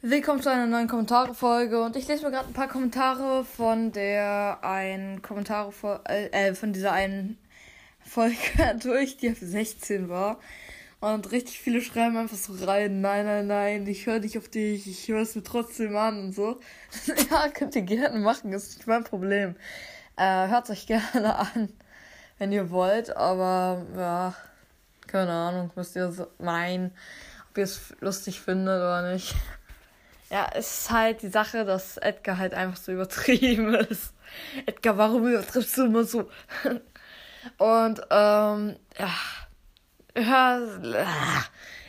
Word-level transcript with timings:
Willkommen 0.00 0.42
zu 0.42 0.50
einer 0.50 0.66
neuen 0.66 0.88
Kommentarfolge 0.88 1.80
und 1.80 1.94
ich 1.94 2.08
lese 2.08 2.24
mir 2.24 2.32
gerade 2.32 2.48
ein 2.48 2.52
paar 2.52 2.66
Kommentare 2.66 3.44
von 3.44 3.92
der 3.92 4.58
einen 4.62 5.22
Kommentare 5.22 5.70
von, 5.70 6.04
äh, 6.06 6.52
von 6.54 6.72
dieser 6.72 6.90
einen 6.90 7.38
Folge 8.00 8.36
durch, 8.82 9.18
die 9.18 9.30
auf 9.30 9.38
16 9.40 10.08
war. 10.08 10.40
Und 11.00 11.30
richtig 11.30 11.60
viele 11.60 11.80
schreiben 11.80 12.16
einfach 12.16 12.36
so 12.36 12.54
rein, 12.64 13.00
nein, 13.00 13.24
nein, 13.24 13.46
nein, 13.46 13.86
ich 13.86 14.06
höre 14.06 14.18
nicht 14.18 14.36
auf 14.36 14.48
dich, 14.48 14.88
ich 14.88 15.06
höre 15.06 15.22
es 15.22 15.36
mir 15.36 15.44
trotzdem 15.44 15.96
an 15.96 16.18
und 16.18 16.32
so. 16.32 16.58
ja, 17.30 17.48
könnt 17.50 17.76
ihr 17.76 17.82
gerne 17.82 18.18
machen, 18.18 18.52
ist 18.52 18.78
nicht 18.78 18.88
mein 18.88 19.04
Problem. 19.04 19.54
Äh, 20.16 20.48
Hört 20.48 20.70
euch 20.70 20.86
gerne 20.88 21.36
an, 21.36 21.72
wenn 22.38 22.52
ihr 22.52 22.70
wollt, 22.70 23.16
aber 23.16 23.84
ja, 23.96 24.34
keine 25.06 25.32
Ahnung, 25.32 25.70
müsst 25.74 25.96
ihr 25.96 26.28
meinen, 26.38 26.94
ob 27.50 27.58
ihr 27.58 27.64
es 27.64 27.94
lustig 28.00 28.40
findet 28.40 28.76
oder 28.76 29.12
nicht 29.12 29.34
ja, 30.32 30.48
es 30.54 30.80
ist 30.80 30.90
halt 30.90 31.20
die 31.20 31.28
Sache, 31.28 31.66
dass 31.66 31.98
Edgar 31.98 32.38
halt 32.38 32.54
einfach 32.54 32.78
so 32.78 32.90
übertrieben 32.90 33.74
ist. 33.90 34.14
Edgar, 34.64 34.96
warum 34.96 35.28
übertriffst 35.28 35.76
du 35.76 35.84
immer 35.84 36.04
so? 36.04 36.30
Und, 37.58 38.00
ähm, 38.10 38.76
ja. 38.98 39.10
ja 40.16 40.58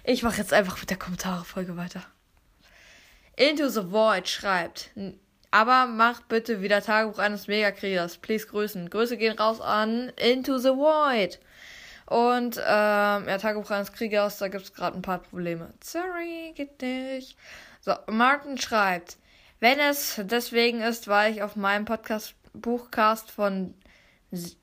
ich 0.03 0.23
mache 0.23 0.39
jetzt 0.39 0.51
einfach 0.51 0.77
mit 0.77 0.89
der 0.89 0.97
Kommentare-Folge 0.97 1.77
weiter. 1.77 2.03
Into 3.37 3.69
the 3.69 3.89
Void 3.93 4.27
schreibt, 4.27 4.89
aber 5.53 5.85
mach 5.85 6.21
bitte 6.21 6.63
wieder 6.63 6.81
Tagebuch 6.81 7.19
eines 7.19 7.47
Megakriegers. 7.47 8.17
Please 8.17 8.47
grüßen. 8.47 8.89
Grüße 8.89 9.17
gehen 9.17 9.37
raus 9.37 9.61
an 9.61 10.11
Into 10.17 10.57
the 10.57 10.69
Void. 10.69 11.39
Und 12.07 12.57
ähm, 12.57 13.27
ja, 13.27 13.37
Tagebuch 13.37 13.69
eines 13.69 13.93
Kriegers, 13.93 14.39
da 14.39 14.47
gibt 14.47 14.63
es 14.63 14.73
gerade 14.73 14.97
ein 14.97 15.03
paar 15.03 15.19
Probleme. 15.19 15.71
Sorry, 15.83 16.53
geht 16.55 16.81
nicht. 16.81 17.37
So, 17.81 17.93
Martin 18.07 18.57
schreibt, 18.57 19.17
wenn 19.59 19.79
es 19.79 20.19
deswegen 20.23 20.81
ist, 20.81 21.07
weil 21.07 21.33
ich 21.33 21.43
auf 21.43 21.55
meinem 21.55 21.85
Podcast 21.85 22.33
Buchcast 22.53 23.29
von 23.29 23.75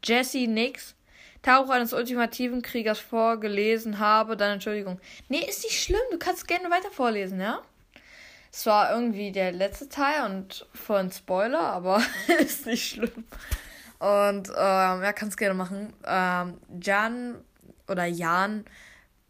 Jesse 0.02 0.48
Nix 0.48 0.96
Tauch 1.42 1.70
eines 1.70 1.92
ultimativen 1.92 2.62
Kriegers 2.62 2.98
vorgelesen 2.98 4.00
habe, 4.00 4.36
dann 4.36 4.54
Entschuldigung. 4.54 5.00
Nee, 5.28 5.46
ist 5.48 5.62
nicht 5.62 5.80
schlimm, 5.80 6.00
du 6.10 6.18
kannst 6.18 6.48
gerne 6.48 6.68
weiter 6.68 6.90
vorlesen, 6.90 7.40
ja? 7.40 7.62
Es 8.52 8.66
war 8.66 8.92
irgendwie 8.92 9.32
der 9.32 9.52
letzte 9.52 9.88
Teil 9.88 10.24
und 10.30 10.66
von 10.74 11.12
Spoiler, 11.12 11.60
aber 11.60 12.02
ist 12.38 12.66
nicht 12.66 12.88
schlimm. 12.88 13.24
Und 13.98 14.48
ähm, 14.48 15.02
ja, 15.02 15.12
kannst 15.12 15.36
gerne 15.36 15.54
machen. 15.54 15.92
Ähm, 16.06 16.58
Jan 16.80 17.44
oder 17.86 18.06
Jan 18.06 18.64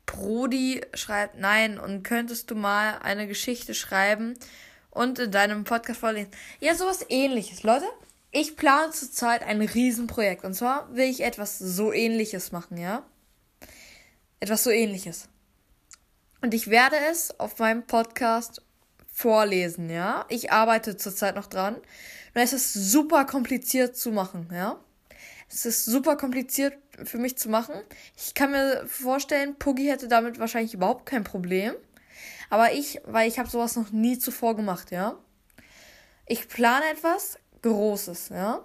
Brody 0.07 0.81
schreibt, 0.95 1.39
nein, 1.39 1.79
und 1.79 2.03
könntest 2.03 2.51
du 2.51 2.55
mal 2.55 2.99
eine 3.03 3.27
Geschichte 3.27 3.75
schreiben 3.75 4.39
und 4.91 5.19
in 5.19 5.31
deinem 5.31 5.65
Podcast 5.65 6.01
vorlesen? 6.01 6.31
Ja, 6.61 6.75
sowas 6.75 7.05
ähnliches. 7.09 7.63
Leute, 7.63 7.87
ich 8.33 8.57
plane 8.57 8.93
zurzeit 8.93 9.43
ein 9.43 9.61
Riesenprojekt. 9.61 10.45
Und 10.45 10.55
zwar 10.55 10.93
will 10.95 11.09
ich 11.09 11.23
etwas 11.23 11.59
so 11.59 11.93
ähnliches 11.93 12.53
machen, 12.53 12.77
ja? 12.77 13.05
Etwas 14.39 14.65
so 14.65 14.71
ähnliches. 14.71 15.29
Und 16.41 16.55
ich 16.55 16.69
werde 16.69 16.97
es 17.11 17.39
auf 17.39 17.59
meinem 17.59 17.87
Podcast 17.87 18.63
vorlesen, 19.13 19.91
ja? 19.91 20.25
Ich 20.29 20.53
arbeite 20.53 20.97
zurzeit 20.97 21.35
noch 21.35 21.47
dran. 21.47 21.75
Und 21.75 22.41
es 22.41 22.53
ist 22.53 22.73
super 22.75 23.25
kompliziert 23.25 23.97
zu 23.97 24.13
machen, 24.13 24.49
ja? 24.53 24.79
Es 25.49 25.67
ist 25.67 25.85
super 25.85 26.17
kompliziert 26.17 26.75
für 27.05 27.19
mich 27.19 27.37
zu 27.37 27.49
machen. 27.49 27.75
Ich 28.17 28.35
kann 28.35 28.53
mir 28.53 28.85
vorstellen, 28.87 29.57
Puggy 29.59 29.87
hätte 29.87 30.07
damit 30.07 30.39
wahrscheinlich 30.39 30.75
überhaupt 30.75 31.07
kein 31.07 31.25
Problem. 31.25 31.75
Aber 32.51 32.73
ich, 32.73 33.01
weil 33.05 33.29
ich 33.29 33.39
habe 33.39 33.51
sowas 33.51 33.77
noch 33.77 33.91
nie 33.91 34.19
zuvor 34.19 34.55
gemacht, 34.55 34.91
ja. 34.91 35.19
Ich 36.27 36.49
plane 36.49 36.85
etwas 36.93 37.39
Großes, 37.63 38.29
ja. 38.29 38.65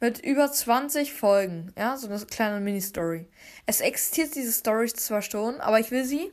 Mit 0.00 0.20
über 0.20 0.50
20 0.50 1.12
Folgen, 1.12 1.72
ja, 1.76 1.96
so 1.96 2.08
eine 2.08 2.18
kleine 2.24 2.60
Mini-Story. 2.60 3.28
Es 3.66 3.80
existiert 3.80 4.34
diese 4.36 4.52
Story 4.52 4.92
zwar 4.92 5.22
schon, 5.22 5.60
aber 5.60 5.80
ich 5.80 5.90
will 5.90 6.04
sie 6.04 6.30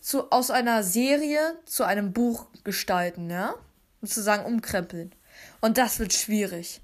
zu, 0.00 0.30
aus 0.30 0.50
einer 0.50 0.82
Serie 0.82 1.58
zu 1.64 1.84
einem 1.84 2.12
Buch 2.12 2.46
gestalten, 2.64 3.30
ja. 3.30 3.54
Sozusagen 4.00 4.44
umkrempeln. 4.44 5.14
Und 5.60 5.78
das 5.78 5.98
wird 5.98 6.12
schwierig. 6.12 6.80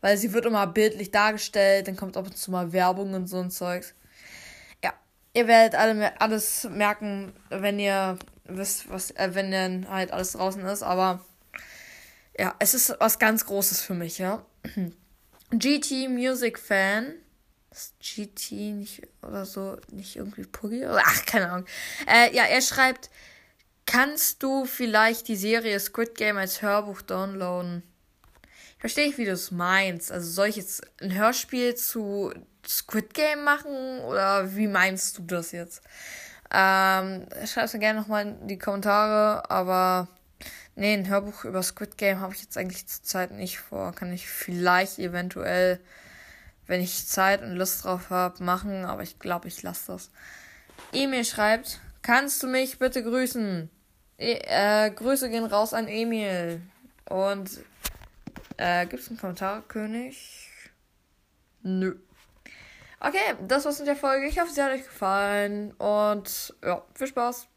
Weil 0.00 0.16
sie 0.16 0.32
wird 0.32 0.46
immer 0.46 0.66
bildlich 0.66 1.10
dargestellt, 1.10 1.88
dann 1.88 1.96
kommt 1.96 2.16
ab 2.16 2.26
und 2.26 2.36
zu 2.36 2.50
mal 2.50 2.72
Werbung 2.72 3.14
und 3.14 3.28
so 3.28 3.38
ein 3.38 3.50
Zeugs. 3.50 3.94
Ja, 4.82 4.92
ihr 5.32 5.46
werdet 5.46 5.78
alle 5.78 6.20
alles 6.20 6.64
merken, 6.64 7.32
wenn 7.50 7.78
ihr 7.78 8.18
wisst, 8.44 8.90
was, 8.90 9.12
äh, 9.12 9.30
wenn 9.34 9.50
dann 9.52 9.88
halt 9.88 10.12
alles 10.12 10.32
draußen 10.32 10.64
ist, 10.66 10.82
aber 10.82 11.24
ja, 12.38 12.54
es 12.58 12.74
ist 12.74 12.96
was 12.98 13.18
ganz 13.18 13.46
Großes 13.46 13.80
für 13.80 13.94
mich, 13.94 14.18
ja. 14.18 14.44
GT 15.50 16.08
Music 16.08 16.58
Fan. 16.58 17.14
Ist 17.72 17.94
GT 18.00 18.52
nicht 18.74 19.02
oder 19.22 19.44
so, 19.44 19.78
nicht 19.90 20.16
irgendwie 20.16 20.44
Puggy? 20.44 20.86
Ach, 20.86 21.26
keine 21.26 21.50
Ahnung. 21.50 21.66
Äh, 22.06 22.34
ja, 22.36 22.44
er 22.44 22.60
schreibt, 22.60 23.10
kannst 23.86 24.42
du 24.42 24.66
vielleicht 24.66 25.26
die 25.28 25.36
Serie 25.36 25.80
Squid 25.80 26.14
Game 26.14 26.36
als 26.36 26.62
Hörbuch 26.62 27.02
downloaden? 27.02 27.82
verstehe 28.82 29.06
ich, 29.06 29.16
wie 29.16 29.24
du 29.24 29.30
es 29.30 29.52
meinst. 29.52 30.10
Also 30.10 30.28
soll 30.28 30.48
ich 30.48 30.56
jetzt 30.56 30.82
ein 31.00 31.14
Hörspiel 31.14 31.76
zu 31.76 32.34
Squid 32.66 33.14
Game 33.14 33.44
machen 33.44 34.00
oder 34.00 34.56
wie 34.56 34.66
meinst 34.66 35.16
du 35.16 35.22
das 35.22 35.52
jetzt? 35.52 35.82
Ähm, 36.52 37.26
schreib 37.46 37.66
es 37.66 37.74
mir 37.74 37.78
gerne 37.78 38.00
nochmal 38.00 38.26
in 38.26 38.48
die 38.48 38.58
Kommentare, 38.58 39.48
aber 39.48 40.08
nee, 40.74 40.94
ein 40.94 41.08
Hörbuch 41.08 41.44
über 41.44 41.62
Squid 41.62 41.96
Game 41.96 42.18
habe 42.18 42.34
ich 42.34 42.42
jetzt 42.42 42.58
eigentlich 42.58 42.88
zurzeit 42.88 43.30
nicht 43.30 43.60
vor. 43.60 43.92
Kann 43.92 44.12
ich 44.12 44.26
vielleicht 44.26 44.98
eventuell, 44.98 45.78
wenn 46.66 46.80
ich 46.80 47.06
Zeit 47.06 47.42
und 47.42 47.56
Lust 47.56 47.84
drauf 47.84 48.10
habe, 48.10 48.42
machen, 48.42 48.84
aber 48.84 49.02
ich 49.02 49.18
glaube, 49.18 49.48
ich 49.48 49.62
lasse 49.62 49.92
das. 49.92 50.10
Emil 50.92 51.24
schreibt, 51.24 51.80
kannst 52.02 52.42
du 52.42 52.46
mich 52.46 52.78
bitte 52.78 53.02
grüßen? 53.02 53.70
E 54.18 54.34
äh, 54.44 54.90
Grüße 54.90 55.30
gehen 55.30 55.44
raus 55.44 55.74
an 55.74 55.88
Emil. 55.88 56.60
Und 57.08 57.60
äh, 58.56 58.86
Gibt 58.86 59.02
es 59.02 59.08
einen 59.08 59.18
Kommentarkönig? 59.18 60.48
Nö. 61.62 61.96
Okay, 63.00 63.34
das 63.48 63.64
war's 63.64 63.78
mit 63.78 63.88
der 63.88 63.96
Folge. 63.96 64.26
Ich 64.26 64.38
hoffe, 64.38 64.52
sie 64.52 64.62
hat 64.62 64.70
euch 64.70 64.84
gefallen. 64.84 65.72
Und 65.72 66.54
ja, 66.64 66.82
viel 66.94 67.08
Spaß. 67.08 67.48